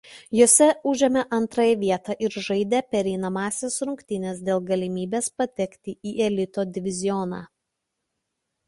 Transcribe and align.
Jose 0.35 0.67
užėmė 0.91 1.23
antrą 1.37 1.65
vietą 1.81 2.15
ir 2.29 2.37
žaidė 2.47 2.79
pereinamąsias 2.95 3.77
rungtynes 3.91 4.43
dėl 4.49 4.65
galimybės 4.73 5.29
patekti 5.43 5.97
į 6.15 6.17
elito 6.31 6.69
divizioną. 6.79 7.45